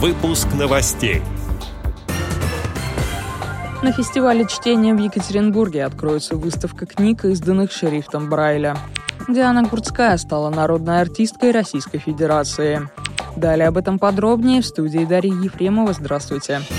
Выпуск 0.00 0.46
новостей. 0.54 1.22
На 3.82 3.90
фестивале 3.90 4.46
чтения 4.46 4.94
в 4.94 4.98
Екатеринбурге 4.98 5.84
откроется 5.84 6.36
выставка 6.36 6.86
книг, 6.86 7.24
изданных 7.24 7.72
шрифтом 7.72 8.30
Брайля. 8.30 8.76
Диана 9.28 9.64
Гурцкая 9.64 10.16
стала 10.18 10.50
народной 10.50 11.00
артисткой 11.00 11.50
Российской 11.50 11.98
Федерации. 11.98 12.88
Далее 13.34 13.66
об 13.66 13.76
этом 13.76 13.98
подробнее 13.98 14.62
в 14.62 14.66
студии 14.66 15.04
Дарьи 15.04 15.32
Ефремова. 15.32 15.92
Здравствуйте. 15.92 16.60
Здравствуйте. 16.60 16.77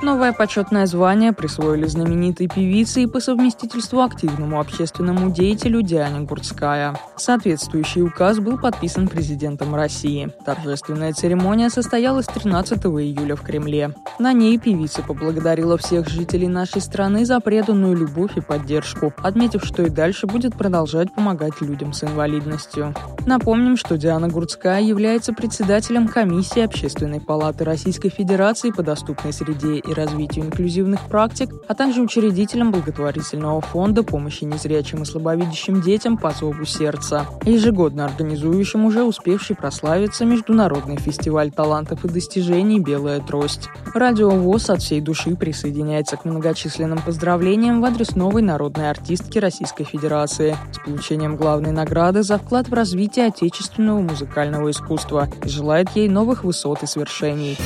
Новое 0.00 0.32
почетное 0.32 0.86
звание 0.86 1.32
присвоили 1.32 1.84
знаменитой 1.86 2.46
певице 2.46 3.02
и 3.02 3.06
по 3.06 3.18
совместительству 3.18 4.00
активному 4.02 4.60
общественному 4.60 5.32
деятелю 5.32 5.82
Диане 5.82 6.20
Гурцкая. 6.20 6.96
Соответствующий 7.16 8.02
указ 8.02 8.38
был 8.38 8.58
подписан 8.58 9.08
президентом 9.08 9.74
России. 9.74 10.32
Торжественная 10.46 11.12
церемония 11.12 11.68
состоялась 11.68 12.26
13 12.26 12.78
июля 12.78 13.34
в 13.34 13.42
Кремле. 13.42 13.92
На 14.20 14.32
ней 14.32 14.56
певица 14.58 15.02
поблагодарила 15.02 15.76
всех 15.76 16.08
жителей 16.08 16.46
нашей 16.46 16.80
страны 16.80 17.26
за 17.26 17.40
преданную 17.40 17.96
любовь 17.96 18.36
и 18.36 18.40
поддержку, 18.40 19.12
отметив, 19.18 19.64
что 19.64 19.82
и 19.82 19.90
дальше 19.90 20.28
будет 20.28 20.56
продолжать 20.56 21.12
помогать 21.12 21.60
людям 21.60 21.92
с 21.92 22.04
инвалидностью. 22.04 22.94
Напомним, 23.26 23.76
что 23.76 23.98
Диана 23.98 24.28
Гурцкая 24.28 24.80
является 24.80 25.32
председателем 25.32 26.06
комиссии 26.06 26.62
Общественной 26.62 27.20
палаты 27.20 27.64
Российской 27.64 28.10
Федерации 28.10 28.70
по 28.70 28.84
доступной 28.84 29.32
среде 29.32 29.82
и 29.88 29.94
развитию 29.94 30.46
инклюзивных 30.46 31.08
практик, 31.08 31.50
а 31.66 31.74
также 31.74 32.02
учредителем 32.02 32.72
благотворительного 32.72 33.60
фонда 33.60 34.02
помощи 34.02 34.44
незрячим 34.44 35.02
и 35.02 35.04
слабовидящим 35.04 35.80
детям 35.80 36.18
по 36.18 36.30
зову 36.30 36.64
сердца, 36.64 37.26
ежегодно 37.44 38.04
организующим 38.04 38.84
уже 38.84 39.02
успевший 39.02 39.56
прославиться 39.56 40.24
Международный 40.24 40.96
фестиваль 40.96 41.50
талантов 41.50 42.04
и 42.04 42.08
достижений 42.08 42.80
«Белая 42.80 43.20
трость». 43.20 43.68
Радио 43.94 44.30
ВОЗ 44.30 44.70
от 44.70 44.82
всей 44.82 45.00
души 45.00 45.34
присоединяется 45.34 46.16
к 46.16 46.24
многочисленным 46.24 47.00
поздравлениям 47.00 47.80
в 47.80 47.84
адрес 47.84 48.14
новой 48.14 48.42
народной 48.42 48.90
артистки 48.90 49.38
Российской 49.38 49.84
Федерации 49.84 50.56
с 50.72 50.78
получением 50.78 51.36
главной 51.36 51.72
награды 51.72 52.22
за 52.22 52.38
вклад 52.38 52.68
в 52.68 52.74
развитие 52.74 53.26
отечественного 53.26 54.00
музыкального 54.00 54.70
искусства 54.70 55.28
и 55.44 55.48
желает 55.48 55.90
ей 55.96 56.08
новых 56.08 56.44
высот 56.44 56.82
и 56.82 56.86
свершений. 56.86 57.56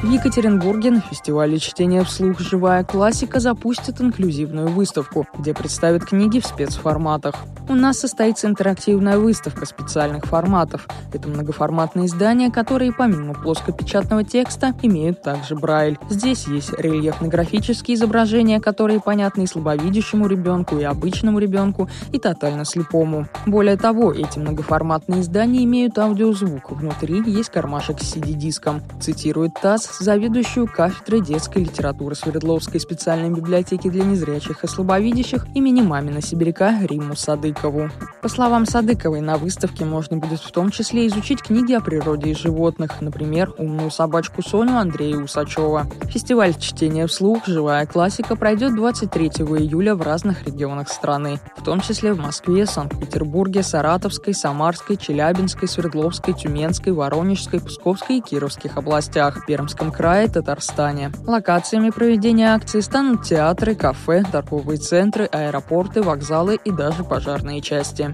В 0.00 0.08
Екатеринбурге 0.08 0.92
на 0.92 1.00
фестивале 1.00 1.58
чтения 1.58 2.04
вслух 2.04 2.38
«Живая 2.38 2.84
классика» 2.84 3.40
запустят 3.40 4.00
инклюзивную 4.00 4.68
выставку, 4.68 5.26
где 5.36 5.52
представят 5.52 6.04
книги 6.04 6.38
в 6.38 6.46
спецформатах. 6.46 7.34
У 7.68 7.74
нас 7.74 7.98
состоится 7.98 8.46
интерактивная 8.46 9.18
выставка 9.18 9.66
специальных 9.66 10.24
форматов. 10.24 10.86
Это 11.12 11.28
многоформатные 11.28 12.06
издания, 12.06 12.50
которые 12.50 12.92
помимо 12.92 13.34
плоскопечатного 13.34 14.22
текста 14.22 14.72
имеют 14.82 15.22
также 15.22 15.56
брайль. 15.56 15.98
Здесь 16.08 16.46
есть 16.46 16.72
рельефно-графические 16.78 17.96
изображения, 17.96 18.60
которые 18.60 19.00
понятны 19.00 19.42
и 19.42 19.46
слабовидящему 19.46 20.28
ребенку, 20.28 20.78
и 20.78 20.84
обычному 20.84 21.40
ребенку, 21.40 21.90
и 22.12 22.20
тотально 22.20 22.64
слепому. 22.64 23.26
Более 23.46 23.76
того, 23.76 24.12
эти 24.12 24.38
многоформатные 24.38 25.22
издания 25.22 25.64
имеют 25.64 25.98
аудиозвук. 25.98 26.70
Внутри 26.70 27.20
есть 27.26 27.50
кармашек 27.50 28.00
с 28.00 28.16
CD-диском. 28.16 28.80
Цитирует 29.00 29.54
ТАСС 29.60 29.87
заведующую 29.98 30.66
кафедрой 30.66 31.20
детской 31.20 31.64
литературы 31.64 32.14
Свердловской 32.14 32.80
специальной 32.80 33.30
библиотеки 33.30 33.88
для 33.88 34.04
незрячих 34.04 34.64
и 34.64 34.66
слабовидящих 34.66 35.46
имени 35.54 35.80
Мамина 35.80 36.20
Сибиряка 36.20 36.78
Риму 36.82 37.16
Садыкову. 37.16 37.90
По 38.22 38.28
словам 38.28 38.66
Садыковой, 38.66 39.20
на 39.20 39.36
выставке 39.36 39.84
можно 39.84 40.16
будет 40.16 40.40
в 40.40 40.50
том 40.50 40.70
числе 40.70 41.06
изучить 41.06 41.42
книги 41.42 41.72
о 41.72 41.80
природе 41.80 42.30
и 42.30 42.34
животных, 42.34 43.00
например, 43.00 43.52
«Умную 43.58 43.90
собачку 43.90 44.42
Соню» 44.42 44.76
Андрея 44.76 45.16
Усачева. 45.16 45.86
Фестиваль 46.08 46.54
чтения 46.58 47.06
вслух 47.06 47.46
«Живая 47.46 47.86
классика» 47.86 48.36
пройдет 48.36 48.74
23 48.74 49.28
июля 49.28 49.94
в 49.94 50.02
разных 50.02 50.44
регионах 50.46 50.88
страны, 50.88 51.40
в 51.56 51.62
том 51.62 51.80
числе 51.80 52.12
в 52.12 52.18
Москве, 52.18 52.66
Санкт-Петербурге, 52.66 53.62
Саратовской, 53.62 54.34
Самарской, 54.34 54.96
Челябинской, 54.96 55.68
Свердловской, 55.68 56.34
Тюменской, 56.34 56.92
Воронежской, 56.92 57.60
Псковской 57.60 58.18
и 58.18 58.20
Кировских 58.20 58.76
областях, 58.76 59.46
Пермской 59.46 59.77
Красноярском 59.78 59.92
крае, 59.92 60.28
Татарстане. 60.28 61.12
Локациями 61.24 61.90
проведения 61.90 62.52
акции 62.52 62.80
станут 62.80 63.22
театры, 63.22 63.76
кафе, 63.76 64.24
торговые 64.30 64.78
центры, 64.78 65.26
аэропорты, 65.26 66.02
вокзалы 66.02 66.58
и 66.64 66.72
даже 66.72 67.04
пожарные 67.04 67.60
части. 67.60 68.12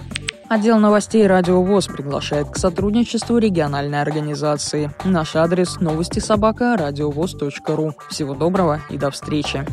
Отдел 0.51 0.79
новостей 0.79 1.27
«Радио 1.27 1.63
ВОЗ» 1.63 1.87
приглашает 1.87 2.51
к 2.51 2.59
сотрудничеству 2.59 3.39
региональной 3.39 4.03
организации. 4.03 4.91
Наш 5.05 5.37
адрес– 5.37 5.77
новости 5.81 6.19
собака 6.19 6.75
ру. 7.75 7.95
Всего 8.11 8.35
доброго 8.35 8.81
и 8.91 8.99
до 8.99 9.11
встречи. 9.11 9.65